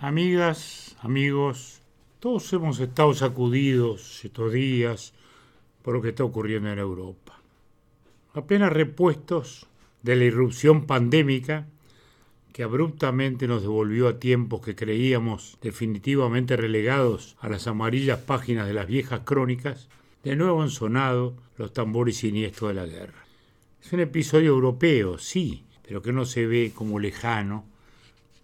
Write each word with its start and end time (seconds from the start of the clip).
Amigas, 0.00 0.94
amigos, 1.00 1.80
todos 2.20 2.52
hemos 2.52 2.78
estado 2.78 3.12
sacudidos 3.14 4.24
estos 4.24 4.52
días 4.52 5.12
por 5.82 5.92
lo 5.92 6.00
que 6.00 6.10
está 6.10 6.22
ocurriendo 6.22 6.70
en 6.70 6.78
Europa. 6.78 7.40
Apenas 8.32 8.72
repuestos 8.72 9.66
de 10.04 10.14
la 10.14 10.22
irrupción 10.22 10.86
pandémica 10.86 11.66
que 12.52 12.62
abruptamente 12.62 13.48
nos 13.48 13.62
devolvió 13.62 14.06
a 14.06 14.20
tiempos 14.20 14.60
que 14.60 14.76
creíamos 14.76 15.58
definitivamente 15.62 16.56
relegados 16.56 17.36
a 17.40 17.48
las 17.48 17.66
amarillas 17.66 18.20
páginas 18.20 18.68
de 18.68 18.74
las 18.74 18.86
viejas 18.86 19.22
crónicas, 19.24 19.88
de 20.22 20.36
nuevo 20.36 20.62
han 20.62 20.70
sonado 20.70 21.34
los 21.56 21.72
tambores 21.72 22.18
siniestros 22.18 22.68
de 22.68 22.74
la 22.74 22.86
guerra. 22.86 23.26
Es 23.82 23.92
un 23.92 23.98
episodio 23.98 24.50
europeo, 24.50 25.18
sí, 25.18 25.64
pero 25.82 26.02
que 26.02 26.12
no 26.12 26.24
se 26.24 26.46
ve 26.46 26.70
como 26.72 27.00
lejano 27.00 27.64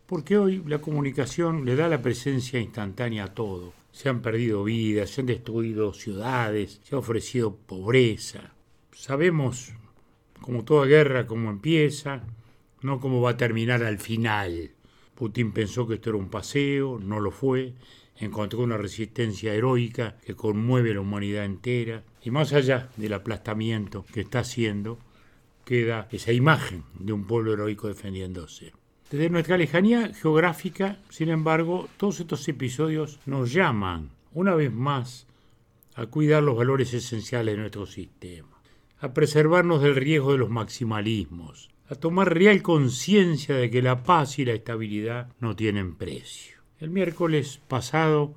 porque 0.07 0.36
hoy 0.36 0.62
la 0.66 0.80
comunicación 0.80 1.64
le 1.64 1.77
da 1.77 1.89
la 1.89 2.02
presencia 2.02 2.61
instantánea 2.61 3.25
a 3.25 3.35
todo. 3.35 3.72
Se 3.93 4.08
han 4.08 4.22
perdido 4.22 4.64
vidas, 4.64 5.11
se 5.11 5.22
han 5.22 5.26
destruido 5.26 5.95
ciudades, 5.95 6.81
se 6.82 6.95
ha 6.95 6.99
ofrecido 6.99 7.57
pobreza. 7.57 8.53
Sabemos, 8.93 9.72
como 10.40 10.64
toda 10.64 10.86
guerra, 10.86 11.26
cómo 11.26 11.50
empieza, 11.50 12.22
no 12.82 13.00
cómo 13.00 13.22
va 13.22 13.31
a 13.31 13.36
terminar 13.36 13.82
al 13.82 13.98
final. 13.98 14.72
Putin 15.14 15.53
pensó 15.53 15.86
que 15.86 15.95
esto 15.95 16.11
era 16.11 16.18
un 16.18 16.29
paseo, 16.29 16.98
no 16.98 17.21
lo 17.21 17.31
fue, 17.31 17.75
encontró 18.17 18.61
una 18.61 18.76
resistencia 18.76 19.54
heroica 19.54 20.18
que 20.25 20.34
conmueve 20.34 20.90
a 20.90 20.95
la 20.95 21.00
humanidad 21.00 21.45
entera, 21.45 22.03
y 22.23 22.31
más 22.31 22.53
allá 22.53 22.90
del 22.96 23.14
aplastamiento 23.14 24.04
que 24.12 24.21
está 24.21 24.40
haciendo, 24.40 24.98
queda 25.64 26.09
esa 26.11 26.32
imagen 26.32 26.84
de 26.98 27.12
un 27.12 27.26
pueblo 27.26 27.53
heroico 27.53 27.89
defendiéndose. 27.89 28.73
Desde 29.14 29.31
nuestra 29.31 29.57
lejanía 29.57 30.13
geográfica, 30.13 30.99
sin 31.09 31.29
embargo, 31.29 31.89
todos 31.99 32.19
estos 32.19 32.48
episodios 32.48 33.20
nos 33.27 33.53
llaman, 33.53 34.11
una 34.33 34.56
vez 34.56 34.73
más, 34.73 35.29
a 35.95 36.07
cuidar 36.07 36.43
los 36.43 36.57
valores 36.57 36.93
esenciales 36.93 37.55
de 37.55 37.61
nuestro 37.61 37.87
sistema, 37.87 38.61
a 38.98 39.15
preservarnos 39.15 39.83
del 39.83 39.95
riesgo 39.95 40.33
de 40.33 40.39
los 40.39 40.51
maximalismos, 40.51 41.70
a 41.89 41.95
tomar 41.95 42.35
real 42.35 42.61
conciencia 42.61 43.55
de 43.55 43.70
que 43.70 43.83
la 43.83 44.03
paz 44.03 44.41
y 44.41 44.45
la 44.45 44.55
estabilidad 44.55 45.29
no 45.39 45.55
tienen 45.55 45.95
precio. 45.95 46.57
El 46.81 46.91
miércoles 46.91 47.61
pasado 47.69 48.35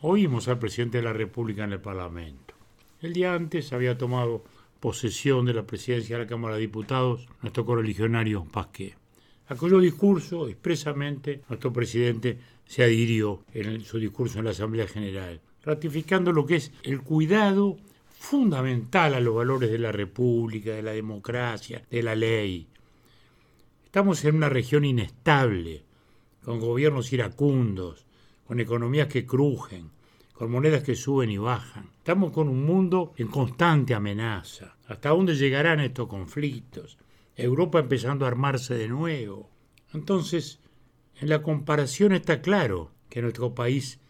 oímos 0.00 0.48
al 0.48 0.58
presidente 0.58 0.96
de 0.96 1.04
la 1.04 1.12
República 1.12 1.64
en 1.64 1.72
el 1.74 1.82
Parlamento. 1.82 2.54
El 3.02 3.12
día 3.12 3.34
antes 3.34 3.74
había 3.74 3.98
tomado 3.98 4.42
posesión 4.80 5.44
de 5.44 5.52
la 5.52 5.66
presidencia 5.66 6.16
de 6.16 6.24
la 6.24 6.30
Cámara 6.30 6.54
de 6.54 6.62
Diputados 6.62 7.28
nuestro 7.42 7.66
correligionario 7.66 8.46
Pasqué 8.50 8.94
a 9.46 9.54
cuyo 9.56 9.78
discurso 9.78 10.48
expresamente 10.48 11.42
nuestro 11.48 11.72
presidente 11.72 12.38
se 12.64 12.82
adhirió 12.82 13.44
en 13.52 13.82
su 13.82 13.98
discurso 13.98 14.38
en 14.38 14.46
la 14.46 14.52
Asamblea 14.52 14.86
General, 14.86 15.40
ratificando 15.62 16.32
lo 16.32 16.46
que 16.46 16.56
es 16.56 16.72
el 16.82 17.02
cuidado 17.02 17.76
fundamental 18.18 19.14
a 19.14 19.20
los 19.20 19.34
valores 19.34 19.70
de 19.70 19.78
la 19.78 19.92
República, 19.92 20.70
de 20.72 20.82
la 20.82 20.92
democracia, 20.92 21.84
de 21.90 22.02
la 22.02 22.14
ley. 22.14 22.66
Estamos 23.84 24.24
en 24.24 24.36
una 24.36 24.48
región 24.48 24.84
inestable, 24.84 25.84
con 26.42 26.58
gobiernos 26.58 27.12
iracundos, 27.12 28.06
con 28.46 28.60
economías 28.60 29.08
que 29.08 29.26
crujen, 29.26 29.90
con 30.32 30.50
monedas 30.50 30.82
que 30.82 30.96
suben 30.96 31.30
y 31.30 31.38
bajan. 31.38 31.90
Estamos 31.98 32.32
con 32.32 32.48
un 32.48 32.64
mundo 32.64 33.12
en 33.16 33.28
constante 33.28 33.94
amenaza. 33.94 34.76
¿Hasta 34.88 35.10
dónde 35.10 35.36
llegarán 35.36 35.80
estos 35.80 36.08
conflictos? 36.08 36.98
Europa 37.36 37.78
empezando 37.78 38.24
a 38.24 38.28
armarse 38.28 38.74
de 38.74 38.88
nuevo. 38.88 39.50
Entonces, 39.92 40.60
en 41.20 41.28
la 41.28 41.42
comparación 41.42 42.12
está 42.12 42.40
claro 42.42 42.90
que 43.08 43.22
nuestro 43.22 43.54
país 43.54 44.00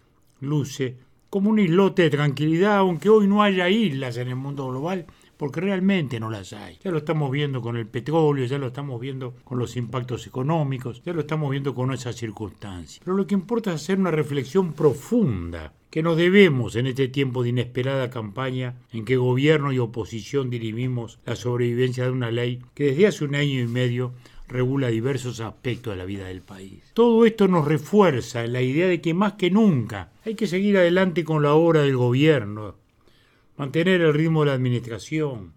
luce 0.40 0.98
como 1.30 1.50
un 1.50 1.58
islote 1.58 2.02
de 2.02 2.10
tranquilidad, 2.10 2.76
aunque 2.76 3.08
hoy 3.08 3.26
no 3.26 3.42
haya 3.42 3.68
islas 3.68 4.16
en 4.18 4.28
el 4.28 4.36
mundo 4.36 4.68
global, 4.68 5.06
porque 5.36 5.60
realmente 5.60 6.20
no 6.20 6.30
las 6.30 6.52
hay. 6.52 6.78
Ya 6.82 6.90
lo 6.90 6.98
estamos 6.98 7.30
viendo 7.30 7.60
con 7.60 7.76
el 7.76 7.86
petróleo, 7.86 8.46
ya 8.46 8.58
lo 8.58 8.68
estamos 8.68 9.00
viendo 9.00 9.34
con 9.44 9.58
los 9.58 9.76
impactos 9.76 10.26
económicos, 10.26 11.02
ya 11.04 11.12
lo 11.12 11.20
estamos 11.20 11.50
viendo 11.50 11.74
con 11.74 11.92
esas 11.92 12.16
circunstancias. 12.16 13.00
Pero 13.04 13.16
lo 13.16 13.26
que 13.26 13.34
importa 13.34 13.70
es 13.70 13.82
hacer 13.82 13.98
una 13.98 14.10
reflexión 14.10 14.72
profunda 14.72 15.72
que 15.90 16.02
nos 16.02 16.16
debemos 16.16 16.74
en 16.74 16.88
este 16.88 17.06
tiempo 17.06 17.42
de 17.42 17.50
inesperada 17.50 18.10
campaña 18.10 18.74
en 18.92 19.04
que 19.04 19.16
gobierno 19.16 19.72
y 19.72 19.78
oposición 19.78 20.50
dirimimos 20.50 21.20
la 21.24 21.36
sobrevivencia 21.36 22.04
de 22.04 22.10
una 22.10 22.32
ley 22.32 22.60
que 22.74 22.86
desde 22.86 23.06
hace 23.06 23.24
un 23.24 23.36
año 23.36 23.60
y 23.60 23.66
medio 23.68 24.12
regula 24.48 24.88
diversos 24.88 25.40
aspectos 25.40 25.92
de 25.92 25.98
la 25.98 26.04
vida 26.04 26.26
del 26.26 26.42
país. 26.42 26.82
Todo 26.94 27.24
esto 27.24 27.48
nos 27.48 27.64
refuerza 27.66 28.46
la 28.46 28.62
idea 28.62 28.86
de 28.86 29.00
que 29.00 29.14
más 29.14 29.34
que 29.34 29.50
nunca 29.50 30.10
hay 30.24 30.34
que 30.34 30.46
seguir 30.46 30.76
adelante 30.76 31.24
con 31.24 31.42
la 31.42 31.54
obra 31.54 31.82
del 31.82 31.96
gobierno, 31.96 32.74
mantener 33.56 34.00
el 34.00 34.14
ritmo 34.14 34.40
de 34.40 34.46
la 34.46 34.54
administración, 34.54 35.52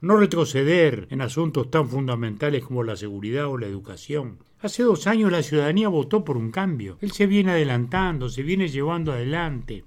no 0.00 0.16
retroceder 0.16 1.06
en 1.10 1.20
asuntos 1.20 1.70
tan 1.70 1.88
fundamentales 1.88 2.64
como 2.64 2.84
la 2.84 2.96
seguridad 2.96 3.46
o 3.46 3.58
la 3.58 3.66
educación. 3.66 4.38
Hace 4.60 4.82
dos 4.82 5.06
años 5.06 5.32
la 5.32 5.42
ciudadanía 5.42 5.88
votó 5.88 6.24
por 6.24 6.36
un 6.36 6.50
cambio. 6.50 6.98
Él 7.00 7.12
se 7.12 7.26
viene 7.26 7.52
adelantando, 7.52 8.28
se 8.28 8.42
viene 8.42 8.68
llevando 8.68 9.12
adelante. 9.12 9.84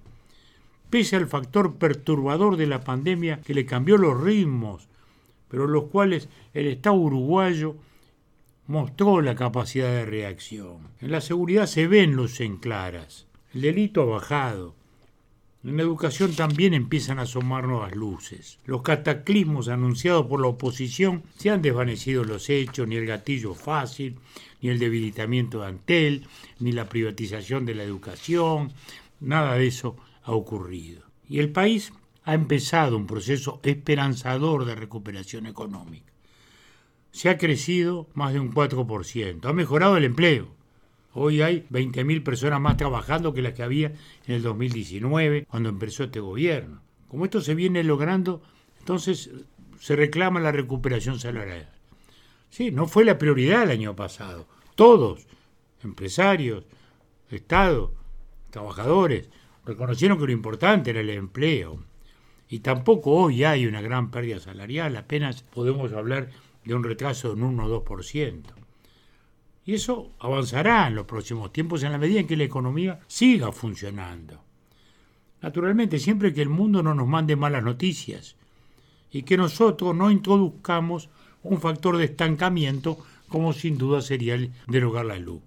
Pese 0.89 1.15
al 1.15 1.27
factor 1.27 1.75
perturbador 1.75 2.57
de 2.57 2.67
la 2.67 2.83
pandemia 2.83 3.41
que 3.41 3.53
le 3.53 3.65
cambió 3.65 3.97
los 3.97 4.19
ritmos, 4.19 4.87
pero 5.47 5.67
los 5.67 5.85
cuales 5.85 6.29
el 6.53 6.67
Estado 6.67 6.95
uruguayo 6.95 7.75
mostró 8.67 9.21
la 9.21 9.35
capacidad 9.35 9.89
de 9.89 10.05
reacción. 10.05 10.89
En 11.01 11.11
la 11.11 11.21
seguridad 11.21 11.65
se 11.65 11.87
ven 11.87 12.15
luces 12.15 12.49
claras. 12.59 13.27
El 13.53 13.61
delito 13.61 14.01
ha 14.03 14.05
bajado. 14.05 14.75
En 15.61 15.75
la 15.75 15.83
educación 15.83 16.33
también 16.35 16.73
empiezan 16.73 17.19
a 17.19 17.23
asomar 17.23 17.67
nuevas 17.67 17.93
luces. 17.93 18.59
Los 18.65 18.81
cataclismos 18.81 19.67
anunciados 19.67 20.25
por 20.25 20.39
la 20.39 20.47
oposición 20.47 21.23
se 21.37 21.49
han 21.49 21.61
desvanecido 21.61 22.23
los 22.23 22.49
hechos, 22.49 22.87
ni 22.87 22.95
el 22.95 23.05
gatillo 23.05 23.53
fácil, 23.53 24.15
ni 24.61 24.69
el 24.69 24.79
debilitamiento 24.79 25.59
de 25.59 25.67
Antel, 25.67 26.27
ni 26.59 26.71
la 26.71 26.87
privatización 26.87 27.65
de 27.65 27.75
la 27.75 27.83
educación, 27.83 28.71
nada 29.19 29.55
de 29.55 29.67
eso 29.67 29.97
ha 30.23 30.31
ocurrido. 30.31 31.03
Y 31.27 31.39
el 31.39 31.51
país 31.51 31.91
ha 32.23 32.35
empezado 32.35 32.95
un 32.95 33.05
proceso 33.05 33.59
esperanzador 33.63 34.63
de 34.63 34.75
recuperación 34.75 35.45
económica. 35.45 36.13
Se 37.11 37.27
ha 37.27 37.37
crecido 37.37 38.07
más 38.13 38.31
de 38.31 38.39
un 38.39 38.53
4%, 38.53 39.45
ha 39.45 39.53
mejorado 39.53 39.97
el 39.97 40.05
empleo, 40.05 40.47
Hoy 41.13 41.41
hay 41.41 41.65
20.000 41.71 42.23
personas 42.23 42.61
más 42.61 42.77
trabajando 42.77 43.33
que 43.33 43.41
las 43.41 43.53
que 43.53 43.63
había 43.63 43.93
en 44.27 44.35
el 44.35 44.43
2019, 44.43 45.45
cuando 45.49 45.69
empezó 45.69 46.03
este 46.03 46.19
gobierno. 46.19 46.81
Como 47.07 47.25
esto 47.25 47.41
se 47.41 47.55
viene 47.55 47.83
logrando, 47.83 48.41
entonces 48.79 49.31
se 49.79 49.95
reclama 49.95 50.39
la 50.39 50.51
recuperación 50.51 51.19
salarial. 51.19 51.69
Sí, 52.49 52.71
no 52.71 52.87
fue 52.87 53.05
la 53.05 53.17
prioridad 53.17 53.63
el 53.63 53.71
año 53.71 53.95
pasado. 53.95 54.47
Todos, 54.75 55.27
empresarios, 55.83 56.65
Estado, 57.29 57.93
trabajadores, 58.49 59.29
reconocieron 59.65 60.17
que 60.17 60.25
lo 60.25 60.31
importante 60.31 60.89
era 60.89 61.01
el 61.01 61.11
empleo. 61.11 61.83
Y 62.47 62.59
tampoco 62.59 63.11
hoy 63.11 63.43
hay 63.43 63.67
una 63.67 63.81
gran 63.81 64.09
pérdida 64.09 64.39
salarial, 64.39 64.97
apenas 64.97 65.43
podemos 65.43 65.93
hablar 65.93 66.29
de 66.65 66.73
un 66.73 66.83
retraso 66.83 67.29
de 67.29 67.33
un 67.35 67.43
1 67.43 67.65
o 67.65 67.85
2%. 67.85 68.41
Y 69.69 69.75
eso 69.75 70.13
avanzará 70.17 70.87
en 70.87 70.95
los 70.95 71.05
próximos 71.05 71.53
tiempos 71.53 71.83
en 71.83 71.91
la 71.91 71.99
medida 71.99 72.21
en 72.21 72.25
que 72.25 72.35
la 72.35 72.43
economía 72.43 73.01
siga 73.05 73.51
funcionando. 73.51 74.41
Naturalmente, 75.43 75.99
siempre 75.99 76.33
que 76.33 76.41
el 76.41 76.49
mundo 76.49 76.81
no 76.81 76.95
nos 76.95 77.07
mande 77.07 77.35
malas 77.35 77.63
noticias 77.63 78.35
y 79.11 79.21
que 79.21 79.37
nosotros 79.37 79.95
no 79.95 80.09
introduzcamos 80.09 81.09
un 81.43 81.61
factor 81.61 81.97
de 81.97 82.05
estancamiento 82.05 82.97
como 83.27 83.53
sin 83.53 83.77
duda 83.77 84.01
sería 84.01 84.33
el 84.33 84.53
derogar 84.65 85.05
la 85.05 85.19
luz. 85.19 85.43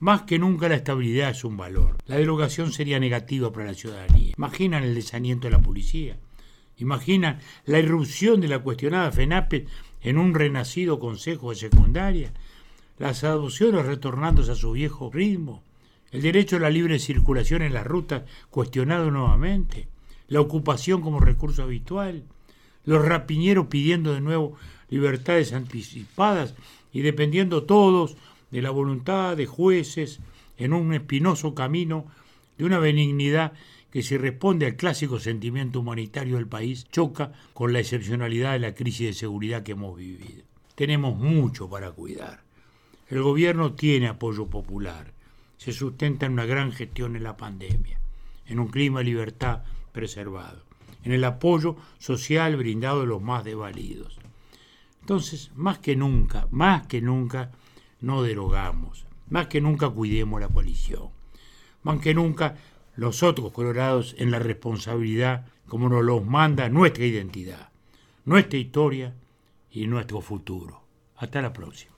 Más 0.00 0.24
que 0.24 0.38
nunca 0.38 0.68
la 0.68 0.74
estabilidad 0.74 1.30
es 1.30 1.42
un 1.42 1.56
valor. 1.56 1.96
La 2.04 2.18
derogación 2.18 2.72
sería 2.72 3.00
negativa 3.00 3.50
para 3.54 3.68
la 3.68 3.74
ciudadanía. 3.74 4.34
Imaginan 4.36 4.84
el 4.84 4.94
desaliento 4.94 5.46
de 5.46 5.52
la 5.52 5.62
policía. 5.62 6.18
Imaginan 6.76 7.38
la 7.64 7.78
irrupción 7.78 8.42
de 8.42 8.48
la 8.48 8.58
cuestionada 8.58 9.10
FENAPE 9.12 9.64
en 10.02 10.18
un 10.18 10.34
renacido 10.34 10.98
consejo 10.98 11.48
de 11.48 11.56
secundaria 11.56 12.34
las 12.98 13.24
adopciones 13.24 13.84
retornándose 13.84 14.52
a 14.52 14.56
su 14.56 14.72
viejo 14.72 15.10
ritmo, 15.12 15.62
el 16.12 16.22
derecho 16.22 16.56
a 16.56 16.60
la 16.60 16.70
libre 16.70 16.98
circulación 16.98 17.62
en 17.62 17.74
las 17.74 17.86
rutas 17.86 18.22
cuestionado 18.50 19.10
nuevamente, 19.10 19.88
la 20.28 20.40
ocupación 20.40 21.02
como 21.02 21.20
recurso 21.20 21.62
habitual, 21.62 22.24
los 22.84 23.04
rapiñeros 23.04 23.66
pidiendo 23.66 24.14
de 24.14 24.20
nuevo 24.20 24.56
libertades 24.88 25.52
anticipadas 25.52 26.54
y 26.92 27.02
dependiendo 27.02 27.64
todos 27.64 28.16
de 28.50 28.62
la 28.62 28.70
voluntad 28.70 29.36
de 29.36 29.46
jueces 29.46 30.20
en 30.56 30.72
un 30.72 30.94
espinoso 30.94 31.54
camino 31.54 32.06
de 32.56 32.64
una 32.64 32.78
benignidad 32.78 33.52
que 33.90 34.02
si 34.02 34.16
responde 34.16 34.66
al 34.66 34.76
clásico 34.76 35.18
sentimiento 35.18 35.80
humanitario 35.80 36.36
del 36.36 36.46
país 36.46 36.86
choca 36.90 37.32
con 37.54 37.72
la 37.72 37.80
excepcionalidad 37.80 38.52
de 38.52 38.60
la 38.60 38.74
crisis 38.74 39.08
de 39.08 39.12
seguridad 39.14 39.62
que 39.62 39.72
hemos 39.72 39.96
vivido. 39.96 40.44
Tenemos 40.74 41.16
mucho 41.16 41.68
para 41.68 41.90
cuidar. 41.90 42.45
El 43.08 43.22
gobierno 43.22 43.74
tiene 43.74 44.08
apoyo 44.08 44.46
popular 44.46 45.16
se 45.56 45.72
sustenta 45.72 46.26
en 46.26 46.32
una 46.32 46.44
gran 46.44 46.72
gestión 46.72 47.16
en 47.16 47.22
la 47.22 47.36
pandemia, 47.36 47.98
en 48.46 48.58
un 48.58 48.68
clima 48.68 49.00
de 49.00 49.06
libertad 49.06 49.62
preservado, 49.92 50.62
en 51.04 51.12
el 51.12 51.24
apoyo 51.24 51.76
social 51.98 52.56
brindado 52.56 53.02
a 53.02 53.06
los 53.06 53.22
más 53.22 53.44
desvalidos. 53.44 54.18
Entonces, 55.00 55.50
más 55.54 55.78
que 55.78 55.96
nunca, 55.96 56.46
más 56.50 56.86
que 56.86 57.00
nunca, 57.00 57.52
no 58.00 58.22
derogamos, 58.22 59.06
más 59.30 59.46
que 59.46 59.60
nunca 59.60 59.88
cuidemos 59.88 60.40
la 60.40 60.48
coalición, 60.48 61.08
más 61.82 62.00
que 62.00 62.14
nunca 62.14 62.56
los 62.96 63.22
otros 63.22 63.52
colorados 63.52 64.14
en 64.18 64.30
la 64.30 64.38
responsabilidad 64.38 65.46
como 65.68 65.88
nos 65.88 66.04
los 66.04 66.24
manda 66.24 66.68
nuestra 66.68 67.04
identidad, 67.04 67.70
nuestra 68.24 68.58
historia 68.58 69.14
y 69.70 69.86
nuestro 69.86 70.20
futuro. 70.20 70.82
Hasta 71.16 71.40
la 71.40 71.52
próxima. 71.52 71.92